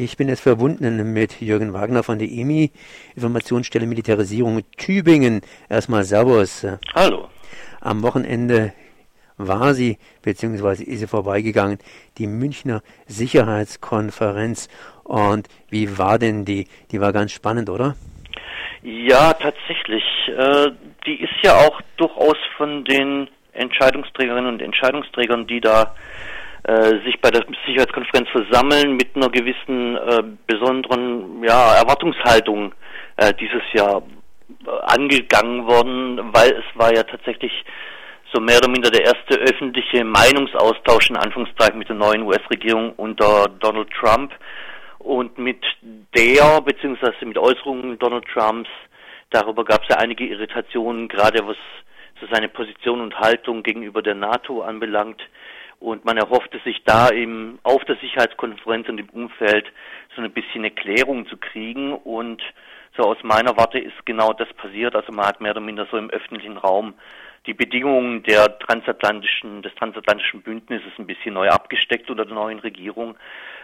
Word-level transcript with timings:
Ich 0.00 0.16
bin 0.16 0.28
jetzt 0.28 0.42
verbunden 0.42 1.12
mit 1.12 1.40
Jürgen 1.40 1.72
Wagner 1.72 2.04
von 2.04 2.20
der 2.20 2.28
EMI, 2.28 2.70
Informationsstelle 3.16 3.84
Militarisierung 3.84 4.62
Tübingen. 4.76 5.40
Erstmal 5.68 6.04
Servus. 6.04 6.64
Hallo. 6.94 7.28
Am 7.80 8.04
Wochenende 8.04 8.72
war 9.38 9.74
sie, 9.74 9.98
beziehungsweise 10.22 10.84
ist 10.84 11.00
sie 11.00 11.08
vorbeigegangen, 11.08 11.78
die 12.16 12.28
Münchner 12.28 12.82
Sicherheitskonferenz. 13.08 14.68
Und 15.02 15.48
wie 15.68 15.98
war 15.98 16.20
denn 16.20 16.44
die? 16.44 16.68
Die 16.92 17.00
war 17.00 17.12
ganz 17.12 17.32
spannend, 17.32 17.68
oder? 17.68 17.96
Ja, 18.84 19.32
tatsächlich. 19.32 20.04
Äh, 20.28 20.70
die 21.06 21.22
ist 21.24 21.34
ja 21.42 21.56
auch 21.56 21.80
durchaus 21.96 22.36
von 22.56 22.84
den 22.84 23.28
Entscheidungsträgerinnen 23.52 24.46
und 24.46 24.62
Entscheidungsträgern, 24.62 25.48
die 25.48 25.60
da 25.60 25.96
sich 27.04 27.20
bei 27.20 27.30
der 27.30 27.44
Sicherheitskonferenz 27.66 28.28
versammeln, 28.30 28.96
mit 28.96 29.16
einer 29.16 29.30
gewissen 29.30 29.96
äh, 29.96 30.22
besonderen 30.46 31.42
ja, 31.42 31.76
Erwartungshaltung 31.76 32.74
äh, 33.16 33.32
dieses 33.34 33.62
Jahr 33.72 34.02
äh, 34.66 34.70
angegangen 34.86 35.66
worden, 35.66 36.20
weil 36.32 36.50
es 36.50 36.78
war 36.78 36.94
ja 36.94 37.02
tatsächlich 37.04 37.52
so 38.32 38.40
mehr 38.40 38.58
oder 38.58 38.68
minder 38.68 38.90
der 38.90 39.04
erste 39.04 39.38
öffentliche 39.38 40.04
Meinungsaustausch 40.04 41.10
in 41.10 41.16
Anführungszeichen 41.16 41.78
mit 41.78 41.88
der 41.88 41.96
neuen 41.96 42.22
US-Regierung 42.22 42.92
unter 42.96 43.46
Donald 43.60 43.88
Trump 43.90 44.32
und 44.98 45.38
mit 45.38 45.64
der 46.14 46.60
beziehungsweise 46.60 47.24
mit 47.24 47.38
Äußerungen 47.38 47.98
Donald 47.98 48.26
Trumps 48.26 48.68
darüber 49.30 49.64
gab 49.64 49.82
es 49.82 49.88
ja 49.88 49.96
einige 49.96 50.26
Irritationen, 50.26 51.08
gerade 51.08 51.46
was 51.46 51.56
so 52.20 52.26
seine 52.30 52.48
Position 52.48 53.00
und 53.00 53.18
Haltung 53.18 53.62
gegenüber 53.62 54.02
der 54.02 54.14
NATO 54.14 54.62
anbelangt. 54.62 55.22
Und 55.80 56.04
man 56.04 56.16
erhoffte 56.16 56.60
sich 56.64 56.82
da 56.84 57.10
eben 57.10 57.58
auf 57.62 57.84
der 57.84 57.96
Sicherheitskonferenz 57.96 58.88
und 58.88 58.98
im 58.98 59.08
Umfeld 59.10 59.66
so 60.16 60.22
ein 60.22 60.32
bisschen 60.32 60.62
eine 60.62 60.70
Klärung 60.70 61.26
zu 61.28 61.36
kriegen. 61.36 61.94
Und 61.94 62.42
so 62.96 63.04
aus 63.04 63.18
meiner 63.22 63.56
Warte 63.56 63.78
ist 63.78 64.04
genau 64.04 64.32
das 64.32 64.52
passiert. 64.54 64.96
Also 64.96 65.12
man 65.12 65.26
hat 65.26 65.40
mehr 65.40 65.52
oder 65.52 65.60
minder 65.60 65.86
so 65.90 65.96
im 65.96 66.10
öffentlichen 66.10 66.56
Raum 66.56 66.94
die 67.46 67.54
Bedingungen 67.54 68.22
der 68.24 68.58
transatlantischen, 68.58 69.62
des 69.62 69.74
transatlantischen 69.76 70.42
Bündnisses 70.42 70.92
ein 70.98 71.06
bisschen 71.06 71.34
neu 71.34 71.48
abgesteckt 71.48 72.10
unter 72.10 72.24
der 72.24 72.34
neuen 72.34 72.58
Regierung. 72.58 73.16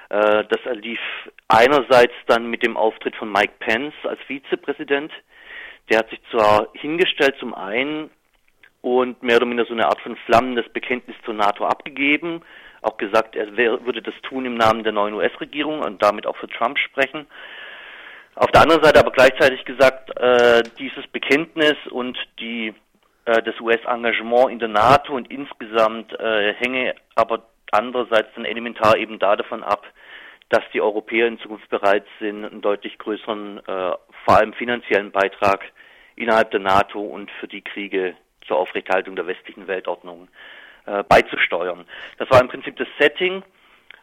Äh, 0.09 0.45
das 0.49 0.61
lief 0.77 1.01
einerseits 1.49 2.15
dann 2.27 2.49
mit 2.49 2.65
dem 2.65 2.77
Auftritt 2.77 3.17
von 3.17 3.31
Mike 3.31 3.55
Pence 3.59 3.95
als 4.05 4.21
Vizepräsident. 4.27 5.13
Der 5.91 5.99
hat 5.99 6.11
sich 6.11 6.21
zwar 6.31 6.69
hingestellt 6.75 7.37
zum 7.39 7.55
einen 7.55 8.11
und 8.85 9.23
mehr 9.23 9.39
oder 9.39 9.47
minder 9.47 9.65
so 9.65 9.73
eine 9.73 9.87
Art 9.87 10.01
von 10.03 10.15
flammendes 10.27 10.69
Bekenntnis 10.69 11.17
zur 11.25 11.33
NATO 11.33 11.65
abgegeben, 11.65 12.43
auch 12.83 12.99
gesagt, 12.99 13.35
er 13.35 13.57
würde 13.57 14.03
das 14.03 14.15
tun 14.29 14.45
im 14.45 14.57
Namen 14.57 14.85
der 14.85 14.93
neuen 14.93 15.15
US-Regierung 15.15 15.81
und 15.81 16.03
damit 16.03 16.27
auch 16.27 16.37
für 16.37 16.49
Trump 16.49 16.79
sprechen. 16.79 17.27
Auf 18.35 18.51
der 18.51 18.61
anderen 18.61 18.85
Seite 18.85 19.01
aber 19.01 19.11
gleichzeitig 19.11 19.65
gesagt, 19.65 20.11
äh, 20.21 20.63
dieses 20.79 21.07
Bekenntnis 21.07 21.77
und 21.91 22.19
die 22.39 22.75
äh, 23.25 23.43
das 23.43 23.59
US-Engagement 23.59 24.51
in 24.51 24.59
der 24.59 24.69
NATO 24.69 25.15
und 25.15 25.31
insgesamt 25.31 26.13
äh, 26.21 26.53
hänge 26.53 26.95
aber 27.15 27.47
andererseits 27.73 28.29
dann 28.35 28.45
elementar 28.45 28.99
eben 28.99 29.19
da 29.19 29.35
davon 29.35 29.63
ab, 29.63 29.87
dass 30.51 30.63
die 30.75 30.83
Europäer 30.83 31.27
in 31.27 31.39
Zukunft 31.39 31.71
bereit 31.71 32.05
sind, 32.21 32.45
einen 32.45 32.61
deutlich 32.61 32.99
größeren, 32.99 33.61
äh, 33.61 33.93
vor 34.27 34.37
allem 34.37 34.53
finanziellen 34.53 35.11
Beitrag 35.11 35.65
innerhalb 36.17 36.51
der 36.51 36.61
NATO 36.61 37.01
und 37.01 37.31
für 37.41 37.49
die 37.49 37.63
Kriege 37.63 38.15
zur 38.47 38.59
Aufrechterhaltung 38.59 39.17
der 39.17 39.27
westlichen 39.27 39.67
Weltordnung 39.67 40.29
äh, 40.87 41.03
beizusteuern. 41.05 41.85
Das 42.19 42.31
war 42.31 42.41
im 42.41 42.49
Prinzip 42.49 42.77
das 42.77 42.89
Setting, 42.99 43.43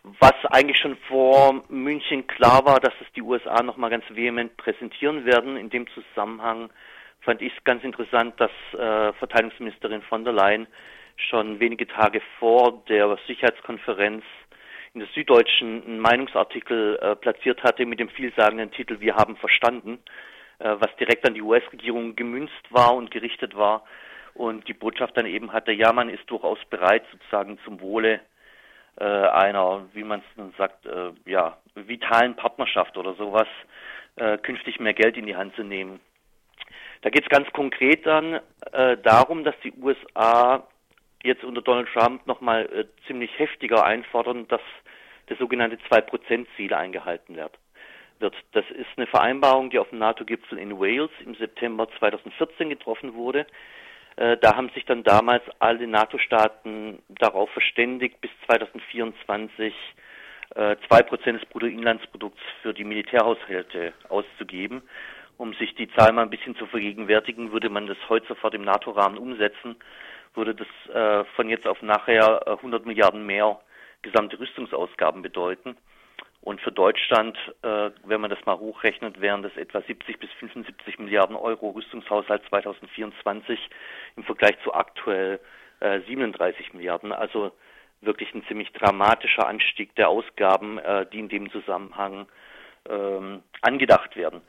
was 0.03 0.33
eigentlich 0.50 0.80
schon 0.80 0.98
vor 1.08 1.64
München 1.70 2.25
klar 2.28 2.66
war, 2.66 2.80
dass 2.80 2.94
es 3.02 3.08
die 3.16 3.22
USA 3.22 3.61
nochmal 3.61 3.92
ganz 3.92 4.03
vehement 4.09 4.58
präsentieren 4.58 5.25
werden. 5.25 5.58
In 5.58 5.70
dem 5.70 5.86
Zusammenhang 5.89 6.70
fand 7.22 7.42
ich 7.42 7.53
es 7.56 7.64
ganz 7.64 7.83
interessant, 7.83 8.33
dass 8.39 8.52
äh, 8.73 9.14
Verteidigungsministerin 9.14 10.02
von 10.02 10.23
der 10.23 10.33
Leyen 10.33 10.67
schon 11.15 11.60
wenige 11.60 11.88
Tage 11.88 12.21
vor 12.39 12.83
der 12.89 13.17
Sicherheitskonferenz 13.27 14.23
in 14.94 14.99
der 14.99 15.10
Süddeutschen 15.14 15.83
einen 15.86 15.99
Meinungsartikel 15.99 16.98
äh, 16.99 17.15
platziert 17.15 17.64
hatte 17.64 17.86
mit 17.86 17.99
dem 17.99 18.10
vielsagenden 18.10 18.71
Titel 18.71 18.99
Wir 18.99 19.15
haben 19.15 19.38
verstanden, 19.38 19.99
äh, 20.60 20.76
was 20.80 20.94
direkt 20.99 21.27
an 21.27 21.33
die 21.33 21.42
US-Regierung 21.42 22.15
gemünzt 22.15 22.64
war 22.70 22.95
und 22.95 23.11
gerichtet 23.11 23.55
war. 23.55 23.83
Und 24.33 24.67
die 24.67 24.73
Botschaft 24.73 25.17
dann 25.17 25.25
eben 25.25 25.52
hatte, 25.53 25.71
ja, 25.71 25.92
man 25.92 26.09
ist 26.09 26.30
durchaus 26.30 26.59
bereit, 26.69 27.03
sozusagen 27.11 27.59
zum 27.65 27.81
Wohle 27.81 28.21
äh, 28.97 29.05
einer, 29.05 29.86
wie 29.93 30.03
man 30.03 30.19
es 30.19 30.25
dann 30.36 30.53
sagt, 30.58 30.86
äh, 30.86 31.11
ja, 31.25 31.58
vitalen 31.75 32.36
Partnerschaft 32.36 32.97
oder 32.97 33.14
sowas, 33.14 33.47
äh, 34.15 34.37
künftig 34.37 34.80
mehr 34.80 34.93
Geld 34.93 35.17
in 35.17 35.25
die 35.25 35.36
Hand 35.36 35.55
zu 35.55 35.64
nehmen. 35.64 35.99
Da 37.02 37.09
geht 37.09 37.23
es 37.23 37.30
ganz 37.30 37.52
konkret 37.52 38.05
dann 38.05 38.39
äh, 38.71 38.97
darum, 38.97 39.43
dass 39.43 39.55
die 39.64 39.73
USA 39.81 40.67
jetzt 41.23 41.43
unter 41.43 41.61
Donald 41.61 41.89
Trump 41.93 42.25
nochmal 42.27 42.65
äh, 42.65 42.86
ziemlich 43.08 43.37
heftiger 43.37 43.83
einfordern, 43.83 44.47
dass 44.47 44.61
das 45.27 45.37
sogenannte 45.39 45.77
Zwei-Prozent-Ziel 45.87 46.73
eingehalten 46.73 47.36
wird. 47.36 47.58
wird. 48.20 48.36
Das 48.53 48.65
ist 48.71 48.89
eine 48.97 49.08
Vereinbarung, 49.08 49.70
die 49.70 49.80
auf 49.80 49.89
dem 49.89 49.99
NATO-Gipfel 49.99 50.58
in 50.58 50.80
Wales 50.80 51.11
im 51.25 51.36
September 51.36 51.87
2014 51.99 52.70
getroffen 52.70 53.14
wurde. 53.14 53.45
Äh, 54.17 54.38
da 54.38 54.55
haben 54.55 54.70
sich 54.70 54.86
dann 54.86 55.04
damals 55.04 55.44
alle 55.60 55.88
NATO-Staaten 55.88 57.02
darauf 57.10 57.49
verständigt, 57.52 58.20
bis 58.22 58.32
2024 58.45 59.73
äh, 60.55 60.76
zwei 60.88 61.02
Prozent 61.02 61.42
des 61.42 61.49
Bruttoinlandsprodukts 61.49 62.42
für 62.61 62.73
die 62.73 62.83
Militärhaushalte 62.83 63.94
auszugeben. 64.10 64.82
Um 65.38 65.54
sich 65.55 65.73
die 65.76 65.89
Zahl 65.94 66.11
mal 66.14 66.23
ein 66.23 66.30
bisschen 66.30 66.55
zu 66.55 66.67
vergegenwärtigen, 66.67 67.52
würde 67.52 67.70
man 67.70 67.88
das 67.88 67.98
heute 68.10 68.27
sofort 68.27 68.54
im 68.54 68.64
NATO-Rahmen 68.64 69.17
umsetzen 69.17 69.76
würde 70.36 70.55
das 70.55 70.67
äh, 70.94 71.26
von 71.36 71.50
jetzt 71.50 71.67
auf 71.67 71.82
nachher 71.82 72.42
äh, 72.45 72.52
100 72.52 72.86
Milliarden 72.86 73.26
mehr 73.26 73.60
gesamte 74.02 74.39
Rüstungsausgaben 74.39 75.21
bedeuten. 75.21 75.77
Und 76.41 76.59
für 76.61 76.71
Deutschland, 76.71 77.37
äh, 77.61 77.91
wenn 78.03 78.19
man 78.19 78.31
das 78.31 78.43
mal 78.45 78.57
hochrechnet, 78.57 79.21
wären 79.21 79.43
das 79.43 79.55
etwa 79.57 79.81
70 79.81 80.19
bis 80.19 80.29
75 80.39 80.97
Milliarden 80.97 81.35
Euro 81.35 81.69
Rüstungshaushalt 81.69 82.41
2024 82.49 83.59
im 84.15 84.23
Vergleich 84.23 84.57
zu 84.63 84.73
aktuell 84.73 85.39
äh, 85.81 86.02
37 86.07 86.73
Milliarden. 86.73 87.11
Also 87.11 87.52
wirklich 88.02 88.33
ein 88.33 88.43
ziemlich 88.47 88.71
dramatischer 88.73 89.47
Anstieg 89.47 89.95
der 89.95 90.09
Ausgaben, 90.09 90.79
äh, 90.79 91.05
die 91.13 91.19
in 91.19 91.29
dem 91.29 91.52
Zusammenhang 91.52 92.25
ähm, 92.89 93.43
angedacht 93.61 94.15
werden. 94.15 94.41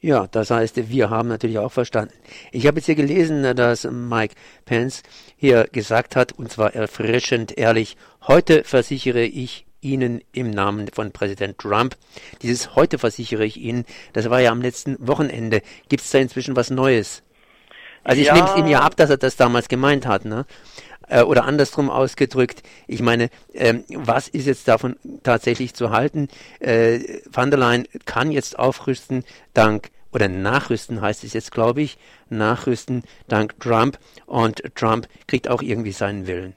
Ja, 0.00 0.28
das 0.28 0.52
heißt, 0.52 0.88
wir 0.90 1.10
haben 1.10 1.28
natürlich 1.28 1.58
auch 1.58 1.72
verstanden. 1.72 2.14
Ich 2.52 2.68
habe 2.68 2.76
jetzt 2.76 2.86
hier 2.86 2.94
gelesen, 2.94 3.56
dass 3.56 3.82
Mike 3.82 4.36
Pence 4.64 5.02
hier 5.36 5.64
gesagt 5.64 6.14
hat, 6.14 6.30
und 6.38 6.52
zwar 6.52 6.72
erfrischend 6.72 7.58
ehrlich, 7.58 7.96
heute 8.28 8.62
versichere 8.62 9.24
ich 9.24 9.67
Ihnen 9.80 10.22
im 10.32 10.50
Namen 10.50 10.88
von 10.92 11.12
Präsident 11.12 11.58
Trump. 11.58 11.96
Dieses 12.42 12.74
heute 12.74 12.98
versichere 12.98 13.44
ich 13.44 13.56
Ihnen, 13.56 13.84
das 14.12 14.30
war 14.30 14.40
ja 14.40 14.50
am 14.50 14.62
letzten 14.62 14.96
Wochenende. 15.06 15.62
Gibt 15.88 16.02
es 16.02 16.10
da 16.10 16.18
inzwischen 16.18 16.56
was 16.56 16.70
Neues? 16.70 17.22
Also 18.04 18.20
ich 18.20 18.28
ja. 18.28 18.34
nehme 18.34 18.48
es 18.48 18.56
ihm 18.56 18.66
ja 18.66 18.80
ab, 18.80 18.96
dass 18.96 19.10
er 19.10 19.18
das 19.18 19.36
damals 19.36 19.68
gemeint 19.68 20.06
hat, 20.06 20.24
ne? 20.24 20.46
Äh, 21.08 21.22
oder 21.22 21.44
andersrum 21.44 21.90
ausgedrückt, 21.90 22.62
ich 22.86 23.02
meine, 23.02 23.30
ähm, 23.54 23.84
was 23.88 24.28
ist 24.28 24.46
jetzt 24.46 24.68
davon 24.68 24.96
tatsächlich 25.22 25.74
zu 25.74 25.90
halten? 25.90 26.28
Äh, 26.60 27.20
Van 27.30 27.50
der 27.50 27.58
Leyen 27.58 27.86
kann 28.04 28.30
jetzt 28.30 28.58
aufrüsten 28.58 29.24
dank 29.54 29.90
oder 30.12 30.28
nachrüsten 30.28 31.00
heißt 31.00 31.24
es 31.24 31.32
jetzt, 31.32 31.52
glaube 31.52 31.82
ich, 31.82 31.98
nachrüsten 32.30 33.02
dank 33.26 33.58
Trump 33.60 33.98
und 34.26 34.62
Trump 34.74 35.08
kriegt 35.26 35.48
auch 35.48 35.62
irgendwie 35.62 35.92
seinen 35.92 36.26
Willen. 36.26 36.54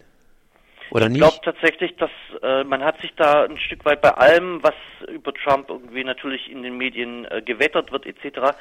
Oder? 0.91 1.07
Ich 1.07 1.13
glaube 1.13 1.37
tatsächlich, 1.41 1.95
dass 1.95 2.11
äh, 2.43 2.65
man 2.65 2.83
hat 2.83 2.99
sich 2.99 3.13
da 3.15 3.45
ein 3.45 3.57
Stück 3.57 3.85
weit 3.85 4.01
bei 4.01 4.09
allem, 4.09 4.61
was 4.61 4.75
über 5.07 5.33
Trump 5.33 5.69
irgendwie 5.69 6.03
natürlich 6.03 6.51
in 6.51 6.63
den 6.63 6.77
Medien 6.77 7.25
äh, 7.25 7.41
gewettert 7.41 7.91
wird 7.93 8.05
etc., 8.05 8.53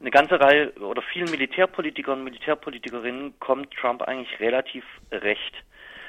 eine 0.00 0.10
ganze 0.10 0.38
Reihe 0.40 0.72
oder 0.80 1.00
vielen 1.00 1.30
Militärpolitikern 1.30 2.18
und 2.18 2.24
Militärpolitikerinnen 2.24 3.38
kommt 3.38 3.72
Trump 3.72 4.02
eigentlich 4.02 4.40
relativ 4.40 4.84
recht. 5.10 5.54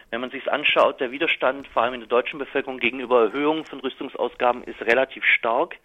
Wenn 0.10 0.22
man 0.22 0.31
sich 0.31 0.51
anschaut, 0.51 1.00
der 1.00 1.12
Widerstand 1.12 1.68
vor 1.68 1.84
allem 1.84 1.94
in 1.94 2.00
der 2.01 2.10
deutschen 2.10 2.40
Bevölkerung 2.40 2.80
gegenüber 2.80 3.25
Erhöhungen 3.25 3.66
von 3.66 3.80
Rüstungsausgaben 3.80 4.63
ist 4.63 4.81
relativ 4.81 5.24
stark. 5.24 5.75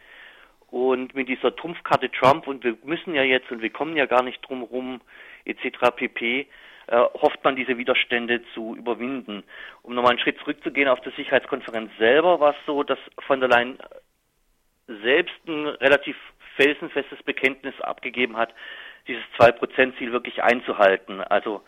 Und 0.71 1.15
mit 1.15 1.29
dieser 1.29 1.55
Trumpfkarte 1.55 2.11
Trump, 2.11 2.47
und 2.47 2.65
wir 2.65 2.79
müssen 2.83 3.15
ja 3.15 3.23
jetzt, 3.23 3.53
und 3.53 3.61
wir 3.61 3.71
kommen 3.71 3.95
ja 3.95 4.07
gar 4.07 4.23
nicht 4.23 4.41
drum 4.41 4.63
rum, 4.63 5.03
etc. 5.45 5.95
pp., 5.95 6.47
hofft 6.93 7.43
man 7.43 7.57
diese 7.57 7.79
Widerstände 7.79 8.43
zu 8.55 8.77
überwinden. 8.77 9.45
Um 9.83 9.95
nochmal 9.95 10.13
einen 10.13 10.21
Schritt 10.21 10.39
zurückzugehen 10.39 10.89
auf 10.89 11.01
der 11.01 11.13
Sicherheitskonferenz 11.13 11.91
selber, 11.99 12.41
war 12.41 12.51
es 12.51 12.67
so, 12.67 12.83
dass 12.83 12.99
von 13.27 13.41
der 13.41 13.49
Leyen 13.49 13.79
selbst 14.87 15.35
ein 15.47 15.67
relativ 15.67 16.17
felsenfestes 16.57 17.23
Bekenntnis 17.23 17.81
abgegeben 17.81 18.37
hat, 18.37 18.53
dieses 19.09 19.23
2%-Ziel 19.39 20.13
wirklich 20.13 20.43
einzuhalten. 20.43 21.21
Also 21.23 21.63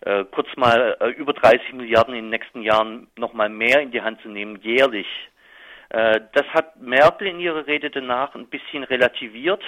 äh, 0.00 0.24
kurz 0.24 0.48
mal 0.56 0.96
äh, 1.00 1.08
über 1.10 1.32
30 1.32 1.72
Milliarden 1.72 2.14
in 2.14 2.24
den 2.24 2.30
nächsten 2.30 2.62
Jahren 2.62 3.08
nochmal 3.16 3.48
mehr 3.48 3.80
in 3.80 3.92
die 3.92 4.02
Hand 4.02 4.20
zu 4.20 4.28
nehmen, 4.28 4.60
jährlich. 4.62 5.06
Äh, 5.88 6.20
das 6.32 6.46
hat 6.48 6.76
Merkel 6.80 7.28
in 7.28 7.40
ihrer 7.40 7.66
Rede 7.66 7.90
danach 7.90 8.34
ein 8.34 8.48
bisschen 8.48 8.84
relativiert. 8.84 9.62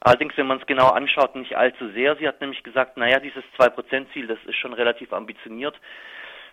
Allerdings, 0.00 0.36
wenn 0.36 0.46
man 0.46 0.58
es 0.58 0.66
genau 0.66 0.88
anschaut, 0.88 1.36
nicht 1.36 1.56
allzu 1.56 1.90
sehr. 1.90 2.16
Sie 2.16 2.26
hat 2.26 2.40
nämlich 2.40 2.62
gesagt, 2.62 2.96
naja, 2.96 3.20
dieses 3.20 3.44
2%-Ziel, 3.58 4.26
das 4.26 4.38
ist 4.46 4.56
schon 4.56 4.72
relativ 4.72 5.12
ambitioniert. 5.12 5.78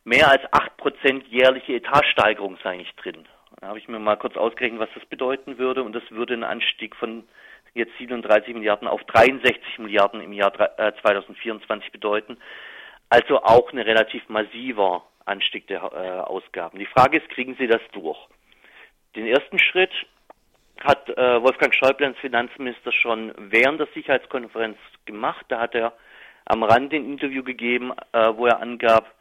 Mehr 0.03 0.29
als 0.29 0.43
8% 0.51 1.25
jährliche 1.27 1.75
Etatsteigerung 1.75 2.57
sei 2.63 2.77
nicht 2.77 2.95
drin. 3.03 3.25
Da 3.59 3.67
habe 3.67 3.79
ich 3.79 3.87
mir 3.87 3.99
mal 3.99 4.17
kurz 4.17 4.35
ausgerechnet, 4.35 4.81
was 4.81 4.93
das 4.93 5.05
bedeuten 5.05 5.57
würde. 5.57 5.83
Und 5.83 5.93
das 5.93 6.03
würde 6.11 6.33
einen 6.33 6.43
Anstieg 6.43 6.95
von 6.95 7.23
jetzt 7.73 7.97
37 7.97 8.53
Milliarden 8.53 8.87
auf 8.87 9.03
63 9.05 9.79
Milliarden 9.79 10.21
im 10.21 10.33
Jahr 10.33 10.53
2024 10.53 11.87
äh, 11.87 11.91
bedeuten. 11.91 12.37
Also 13.09 13.41
auch 13.43 13.71
ein 13.71 13.79
relativ 13.79 14.27
massiver 14.27 15.05
Anstieg 15.25 15.67
der 15.67 15.83
äh, 15.83 16.19
Ausgaben. 16.21 16.79
Die 16.79 16.85
Frage 16.85 17.17
ist, 17.17 17.29
kriegen 17.29 17.55
Sie 17.57 17.67
das 17.67 17.81
durch? 17.93 18.17
Den 19.15 19.25
ersten 19.25 19.59
Schritt 19.59 19.91
hat 20.83 21.09
äh, 21.09 21.41
Wolfgang 21.41 21.73
Schäuble 21.73 22.07
als 22.07 22.17
Finanzminister 22.19 22.91
schon 22.91 23.33
während 23.37 23.79
der 23.79 23.87
Sicherheitskonferenz 23.93 24.77
gemacht. 25.05 25.45
Da 25.49 25.59
hat 25.59 25.75
er 25.75 25.93
am 26.45 26.63
Rande 26.63 26.95
ein 26.95 27.05
Interview 27.05 27.43
gegeben, 27.43 27.91
äh, 28.13 28.33
wo 28.35 28.47
er 28.47 28.61
angab, 28.61 29.13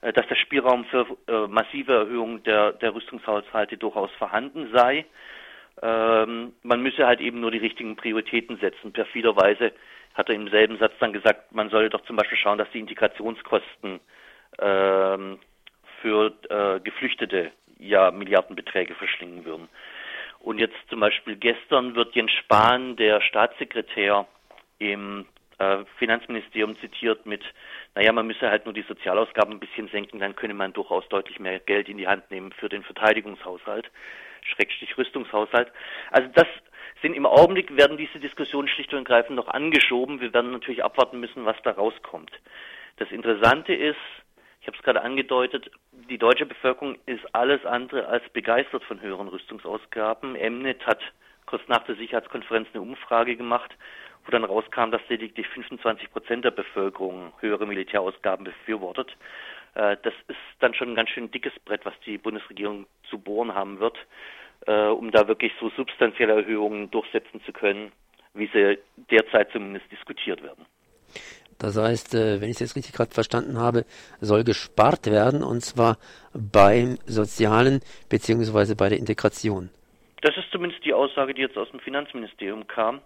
äh, 0.00 0.12
dass 0.12 0.26
der 0.28 0.36
Spielraum 0.36 0.84
für 0.86 1.06
äh, 1.28 1.46
massive 1.46 1.92
Erhöhungen 1.92 2.42
der, 2.44 2.72
der 2.72 2.94
Rüstungshaushalte 2.94 3.76
durchaus 3.76 4.10
vorhanden 4.12 4.70
sei. 4.74 5.04
Ähm, 5.82 6.52
man 6.62 6.82
müsse 6.82 7.06
halt 7.06 7.20
eben 7.20 7.40
nur 7.40 7.50
die 7.50 7.58
richtigen 7.58 7.96
Prioritäten 7.96 8.58
setzen. 8.58 8.92
Perfiderweise 8.92 9.72
hat 10.14 10.28
er 10.28 10.34
im 10.34 10.48
selben 10.48 10.78
Satz 10.78 10.92
dann 11.00 11.12
gesagt, 11.12 11.52
man 11.52 11.70
solle 11.70 11.90
doch 11.90 12.02
zum 12.02 12.16
Beispiel 12.16 12.38
schauen, 12.38 12.58
dass 12.58 12.70
die 12.72 12.80
Integrationskosten 12.80 14.00
ähm, 14.58 15.38
für 16.02 16.32
äh, 16.48 16.80
Geflüchtete 16.80 17.52
ja 17.78 18.10
Milliardenbeträge 18.10 18.94
verschlingen 18.94 19.44
würden. 19.44 19.68
Und 20.40 20.58
jetzt 20.58 20.76
zum 20.88 21.00
Beispiel 21.00 21.36
gestern 21.36 21.94
wird 21.94 22.14
Jens 22.14 22.32
Spahn, 22.32 22.96
der 22.96 23.20
Staatssekretär 23.20 24.26
im 24.78 25.26
äh, 25.58 25.84
Finanzministerium 25.98 26.78
zitiert 26.80 27.26
mit, 27.26 27.42
naja, 27.94 28.12
man 28.12 28.26
müsse 28.26 28.48
halt 28.48 28.64
nur 28.64 28.72
die 28.72 28.84
Sozialausgaben 28.88 29.52
ein 29.52 29.60
bisschen 29.60 29.88
senken, 29.88 30.18
dann 30.18 30.34
könne 30.34 30.54
man 30.54 30.72
durchaus 30.72 31.06
deutlich 31.10 31.38
mehr 31.38 31.60
Geld 31.60 31.88
in 31.90 31.98
die 31.98 32.08
Hand 32.08 32.30
nehmen 32.30 32.52
für 32.52 32.70
den 32.70 32.82
Verteidigungshaushalt, 32.82 33.90
Schrägstrich 34.40 34.96
Rüstungshaushalt. 34.96 35.70
Also 36.10 36.30
das 36.34 36.46
sind 37.02 37.14
im 37.14 37.26
Augenblick 37.26 37.76
werden 37.76 37.98
diese 37.98 38.18
Diskussionen 38.18 38.68
schlicht 38.68 38.92
und 38.94 39.00
ergreifend 39.00 39.36
noch 39.36 39.48
angeschoben. 39.48 40.20
Wir 40.22 40.32
werden 40.32 40.52
natürlich 40.52 40.82
abwarten 40.82 41.20
müssen, 41.20 41.44
was 41.44 41.56
da 41.62 41.72
rauskommt. 41.72 42.32
Das 42.96 43.10
Interessante 43.10 43.74
ist, 43.74 43.96
ich 44.60 44.66
habe 44.66 44.76
es 44.76 44.82
gerade 44.82 45.02
angedeutet, 45.02 45.70
die 45.92 46.18
deutsche 46.18 46.44
Bevölkerung 46.44 46.98
ist 47.06 47.34
alles 47.34 47.64
andere 47.64 48.06
als 48.06 48.28
begeistert 48.30 48.84
von 48.84 49.00
höheren 49.00 49.28
Rüstungsausgaben. 49.28 50.32
Mnet 50.32 50.86
hat 50.86 51.00
kurz 51.46 51.62
nach 51.68 51.84
der 51.84 51.96
Sicherheitskonferenz 51.96 52.68
eine 52.72 52.82
Umfrage 52.82 53.36
gemacht, 53.36 53.74
wo 54.24 54.30
dann 54.30 54.44
rauskam, 54.44 54.90
dass 54.90 55.00
lediglich 55.08 55.48
25 55.48 56.10
Prozent 56.10 56.44
der 56.44 56.50
Bevölkerung 56.50 57.32
höhere 57.40 57.66
Militärausgaben 57.66 58.44
befürwortet. 58.44 59.16
Äh, 59.74 59.96
das 60.02 60.14
ist 60.28 60.38
dann 60.58 60.74
schon 60.74 60.90
ein 60.90 60.94
ganz 60.94 61.08
schön 61.10 61.30
dickes 61.30 61.58
Brett, 61.64 61.84
was 61.86 61.94
die 62.04 62.18
Bundesregierung 62.18 62.86
zu 63.08 63.18
bohren 63.18 63.54
haben 63.54 63.80
wird, 63.80 63.96
äh, 64.66 64.88
um 64.88 65.10
da 65.10 65.26
wirklich 65.26 65.52
so 65.58 65.70
substanzielle 65.70 66.34
Erhöhungen 66.34 66.90
durchsetzen 66.90 67.40
zu 67.44 67.52
können, 67.52 67.92
wie 68.34 68.50
sie 68.52 68.78
derzeit 69.10 69.50
zumindest 69.52 69.90
diskutiert 69.90 70.42
werden. 70.42 70.66
Das 71.60 71.76
heißt, 71.76 72.14
äh, 72.14 72.40
wenn 72.40 72.48
ich 72.48 72.56
es 72.56 72.60
jetzt 72.60 72.76
richtig 72.76 72.94
gerade 72.94 73.12
verstanden 73.12 73.58
habe, 73.58 73.84
soll 74.20 74.44
gespart 74.44 75.06
werden 75.06 75.44
und 75.44 75.60
zwar 75.60 75.98
beim 76.32 76.98
Sozialen 77.06 77.80
beziehungsweise 78.08 78.74
bei 78.74 78.88
der 78.88 78.98
Integration. 78.98 79.68
Das 80.22 80.36
ist 80.36 80.50
zumindest 80.50 80.84
die 80.84 80.94
Aussage, 80.94 81.34
die 81.34 81.42
jetzt 81.42 81.56
aus 81.56 81.70
dem 81.70 81.80
Finanzministerium 81.80 82.66
kam. 82.66 83.00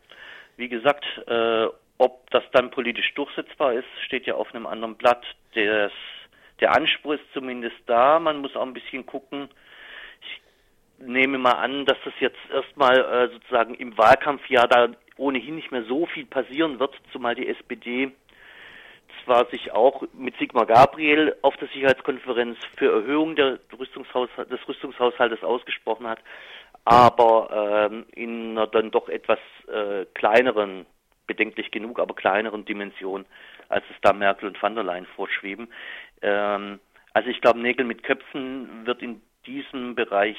Wie 0.56 0.68
gesagt, 0.68 1.04
äh, 1.26 1.66
ob 1.98 2.30
das 2.30 2.44
dann 2.52 2.70
politisch 2.70 3.12
durchsetzbar 3.14 3.74
ist, 3.74 3.86
steht 4.06 4.26
ja 4.26 4.34
auf 4.34 4.52
einem 4.54 4.66
anderen 4.66 4.96
Blatt. 4.96 5.24
Des, 5.54 5.92
der 6.60 6.76
Anspruch 6.76 7.14
ist 7.14 7.32
zumindest 7.32 7.76
da. 7.86 8.18
Man 8.20 8.38
muss 8.38 8.54
auch 8.56 8.66
ein 8.66 8.74
bisschen 8.74 9.04
gucken. 9.04 9.48
Ich 10.20 11.06
nehme 11.06 11.38
mal 11.38 11.52
an, 11.52 11.86
dass 11.86 11.98
das 12.04 12.14
jetzt 12.20 12.38
erstmal 12.52 12.98
äh, 12.98 13.32
sozusagen 13.32 13.74
im 13.74 13.96
Wahlkampfjahr 13.98 14.68
da 14.68 14.88
ohnehin 15.16 15.56
nicht 15.56 15.70
mehr 15.70 15.84
so 15.84 16.06
viel 16.06 16.26
passieren 16.26 16.78
wird, 16.80 16.94
zumal 17.12 17.34
die 17.34 17.48
SPD 17.48 18.12
zwar 19.24 19.46
sich 19.46 19.72
auch 19.72 20.02
mit 20.12 20.36
Sigmar 20.38 20.66
Gabriel 20.66 21.36
auf 21.42 21.56
der 21.56 21.68
Sicherheitskonferenz 21.68 22.58
für 22.76 22.92
Erhöhung 22.92 23.36
Rüstungshaushalt, 23.78 24.50
des 24.50 24.66
Rüstungshaushaltes 24.68 25.42
ausgesprochen 25.42 26.06
hat, 26.06 26.20
aber 26.84 27.88
ähm, 27.90 28.06
in 28.12 28.50
einer 28.52 28.66
dann 28.66 28.90
doch 28.90 29.08
etwas 29.08 29.38
äh, 29.68 30.04
kleineren, 30.14 30.86
bedenklich 31.26 31.70
genug, 31.70 31.98
aber 31.98 32.14
kleineren 32.14 32.64
Dimension, 32.64 33.24
als 33.68 33.84
es 33.90 33.96
da 34.02 34.12
Merkel 34.12 34.48
und 34.48 34.62
van 34.62 34.74
der 34.74 34.84
Leyen 34.84 35.06
vorschweben. 35.06 35.68
Ähm, 36.22 36.80
also 37.12 37.28
ich 37.28 37.40
glaube, 37.40 37.60
Nägel 37.60 37.84
mit 37.84 38.02
Köpfen 38.02 38.86
wird 38.86 39.02
in 39.02 39.22
diesem 39.46 39.94
Bereich 39.94 40.36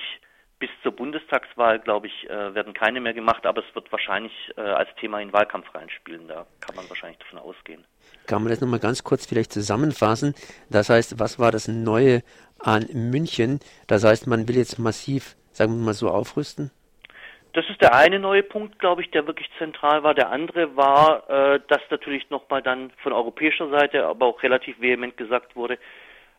bis 0.60 0.70
zur 0.84 0.94
Bundestagswahl, 0.94 1.80
glaube 1.80 2.08
ich, 2.08 2.30
äh, 2.30 2.56
werden 2.56 2.74
keine 2.74 3.02
mehr 3.02 3.14
gemacht, 3.14 3.46
aber 3.46 3.64
es 3.68 3.76
wird 3.76 3.92
wahrscheinlich 3.92 4.34
äh, 4.58 4.62
als 4.62 4.90
Thema 4.96 5.20
in 5.20 5.34
Wahlkampf 5.34 5.74
reinspielen. 5.74 6.28
Da 6.28 6.46
kann 6.62 6.76
man 6.76 6.88
wahrscheinlich 6.90 7.20
davon 7.20 7.40
ausgehen. 7.40 7.86
Kann 8.28 8.44
man 8.44 8.52
das 8.52 8.62
nochmal 8.62 8.80
ganz 8.80 9.04
kurz 9.04 9.26
vielleicht 9.26 9.54
zusammenfassen? 9.54 10.36
Das 10.70 10.90
heißt, 10.90 11.20
was 11.20 11.40
war 11.40 11.52
das 11.52 11.68
Neue 11.68 12.24
an 12.60 12.88
München? 12.94 13.60
Das 13.88 14.04
heißt, 14.04 14.28
man 14.28 14.48
will 14.48 14.58
jetzt 14.58 14.80
massiv, 14.80 15.36
sagen 15.52 15.78
wir 15.78 15.86
mal 15.86 15.94
so, 15.94 16.10
aufrüsten? 16.10 16.72
Das 17.54 17.66
ist 17.70 17.82
der 17.82 17.96
eine 17.96 18.20
neue 18.20 18.44
Punkt, 18.44 18.80
glaube 18.80 19.02
ich, 19.02 19.12
der 19.12 19.28
wirklich 19.28 19.50
zentral 19.58 20.04
war. 20.04 20.14
Der 20.14 20.30
andere 20.30 20.76
war, 20.76 21.30
äh, 21.30 21.62
dass 21.70 21.80
natürlich 21.90 22.30
nochmal 22.30 22.62
dann 22.62 22.92
von 23.02 23.14
europäischer 23.14 23.70
Seite, 23.70 24.06
aber 24.06 24.26
auch 24.26 24.44
relativ 24.44 24.82
vehement 24.82 25.16
gesagt 25.16 25.56
wurde, 25.56 25.78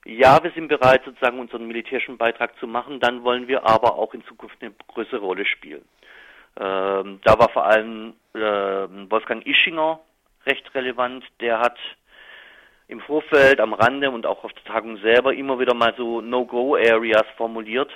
ja, 0.04 0.42
wir 0.42 0.52
sind 0.52 0.68
bereit, 0.68 1.02
sozusagen 1.04 1.40
unseren 1.40 1.66
militärischen 1.66 2.16
Beitrag 2.16 2.56
zu 2.60 2.66
machen, 2.66 3.00
dann 3.00 3.24
wollen 3.24 3.48
wir 3.48 3.66
aber 3.66 3.96
auch 3.96 4.14
in 4.14 4.24
Zukunft 4.26 4.56
eine 4.60 4.72
größere 4.88 5.18
Rolle 5.18 5.44
spielen. 5.46 5.84
Ähm, 6.58 7.20
da 7.24 7.38
war 7.38 7.48
vor 7.48 7.66
allem 7.66 8.14
äh, 8.34 8.38
Wolfgang 8.38 9.44
Ischinger 9.46 10.00
recht 10.46 10.74
relevant. 10.74 11.24
Der 11.40 11.60
hat 11.60 11.78
im 12.88 13.00
Vorfeld, 13.00 13.60
am 13.60 13.72
Rande 13.72 14.10
und 14.10 14.26
auch 14.26 14.44
auf 14.44 14.52
der 14.52 14.64
Tagung 14.64 14.96
selber 14.98 15.34
immer 15.34 15.58
wieder 15.58 15.74
mal 15.74 15.94
so 15.96 16.20
No-Go-Areas 16.20 17.26
formuliert. 17.36 17.90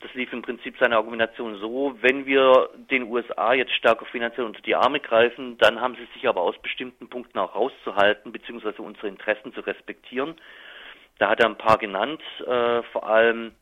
Das 0.00 0.12
lief 0.14 0.32
im 0.32 0.42
Prinzip 0.42 0.76
seine 0.78 0.96
Argumentation 0.96 1.58
so, 1.58 1.96
wenn 2.00 2.26
wir 2.26 2.68
den 2.90 3.04
USA 3.04 3.54
jetzt 3.54 3.72
stärker 3.72 4.04
finanziell 4.06 4.44
unter 4.44 4.60
die 4.60 4.74
Arme 4.74 5.00
greifen, 5.00 5.56
dann 5.58 5.80
haben 5.80 5.94
sie 5.94 6.06
sich 6.12 6.28
aber 6.28 6.42
aus 6.42 6.58
bestimmten 6.58 7.08
Punkten 7.08 7.38
auch 7.38 7.54
rauszuhalten, 7.54 8.30
beziehungsweise 8.30 8.82
unsere 8.82 9.08
Interessen 9.08 9.54
zu 9.54 9.60
respektieren. 9.60 10.34
Da 11.18 11.30
hat 11.30 11.40
er 11.40 11.46
ein 11.46 11.56
paar 11.56 11.78
genannt, 11.78 12.20
äh, 12.46 12.82
vor 12.92 13.08
allem, 13.08 13.52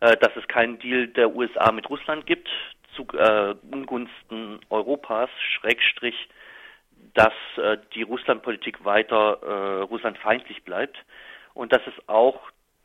äh, 0.00 0.16
dass 0.16 0.34
es 0.36 0.48
keinen 0.48 0.78
Deal 0.78 1.08
der 1.08 1.34
USA 1.34 1.70
mit 1.70 1.90
Russland 1.90 2.24
gibt, 2.26 2.48
zu 2.94 3.06
äh, 3.12 3.54
Ungunsten 3.70 4.60
Europas, 4.70 5.28
Schrägstrich, 5.60 6.16
dass 7.14 7.34
äh, 7.56 7.78
die 7.94 8.02
Russlandpolitik 8.02 8.84
weiter 8.84 9.38
äh, 9.42 9.82
russlandfeindlich 9.82 10.64
bleibt 10.64 10.96
und 11.54 11.72
dass 11.72 11.82
es 11.86 12.08
auch 12.08 12.40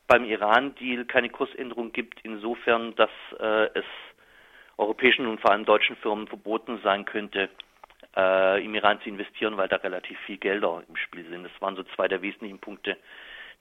beim 0.08 0.25
Iran-Deal 0.25 1.06
keine 1.06 1.30
Kursänderung 1.30 1.92
gibt, 1.94 2.20
insofern, 2.24 2.96
dass 2.96 3.10
äh, 3.40 3.70
es 3.74 3.86
europäischen 4.78 5.28
und 5.28 5.40
vor 5.40 5.51
allem 5.51 5.66
deutschen 5.66 5.96
Firmen 5.98 6.28
verboten 6.28 6.80
sein 6.84 7.06
könnte, 7.06 7.50
äh, 8.16 8.63
im 8.63 8.75
Iran 8.75 9.00
zu 9.01 9.10
investieren, 9.10 9.58
weil 9.58 9.68
da 9.68 9.78
relativ 9.78 10.20
viel 10.22 10.38
Gelder 10.38 10.84
im 10.88 10.96
Spiel 10.96 11.25
sind. 11.30 11.44
Das 11.44 11.62
waren 11.62 11.75
so 11.75 11.84
zwei 11.96 12.08
der 12.08 12.22
wesentlichen 12.22 12.60
Punkte, 12.60 12.98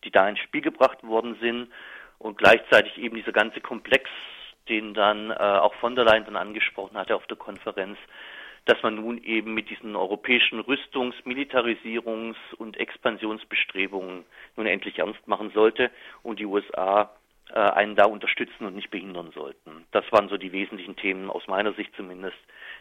die 0.03 0.11
da 0.11 0.29
ins 0.29 0.41
Spiel 0.41 0.63
gebracht 0.63 1.03
worden 1.05 1.37
sind 1.41 1.71
und 2.19 2.39
gleichzeitig 2.39 2.99
eben 2.99 3.17
dieser 3.17 3.33
ganze 3.33 3.61
Komplex, 3.61 4.11
den 4.69 4.95
dann 4.95 5.31
äh, 5.31 5.35
auch 5.35 5.75
von 5.75 5.95
der 5.95 6.05
Leyen 6.05 6.25
dann 6.25 6.37
angesprochen 6.37 6.97
hatte 6.97 7.17
auf 7.17 7.27
der 7.27 7.37
Konferenz, 7.37 7.99
dass 8.65 8.83
man 8.83 8.97
nun 8.97 9.19
eben 9.23 9.55
mit 9.55 9.71
diesen 9.71 9.97
europäischen 9.97 10.61
Rüstungs-, 10.61 11.17
Militarisierungs- 11.25 12.55
und 12.57 12.77
Expansionsbestrebungen 12.77 14.25
nun 14.57 14.67
endlich 14.67 14.99
ernst 14.99 15.27
machen 15.27 15.51
sollte 15.55 15.91
und 16.23 16.39
die 16.39 16.47
USA 16.47 17.11
äh, 17.53 17.59
einen 17.59 17.97
da 17.97 18.05
unterstützen 18.05 18.67
und 18.67 18.77
nicht 18.77 18.91
behindern 18.91 19.33
sollten. 19.35 19.85
Das 19.93 20.05
waren 20.13 20.29
so 20.29 20.37
die 20.37 20.53
wesentlichen 20.53 20.97
Themen 20.97 21.31
aus 21.31 21.47
meiner 21.49 21.73
Sicht 21.73 21.91
zumindest, 21.97 22.37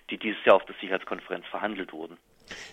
die 0.09 0.17
dieses 0.17 0.43
Jahr 0.45 0.57
auf 0.57 0.65
der 0.65 0.75
Sicherheitskonferenz 0.79 1.45
verhandelt 1.48 1.91
wurden. 1.91 2.17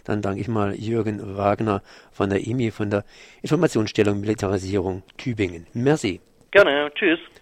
Dann 0.05 0.23
danke 0.23 0.41
ich 0.41 0.49
mal 0.49 0.75
Jürgen 0.75 1.37
Wagner 1.37 1.83
von 2.13 2.31
der 2.31 2.47
EMI, 2.47 2.71
von 2.71 2.91
der 2.91 3.05
Informationsstellung 3.43 4.21
Militarisierung 4.21 5.03
Tübingen. 5.17 5.67
Merci. 5.75 6.21
Gerne. 6.51 6.91
Tschüss. 6.95 7.19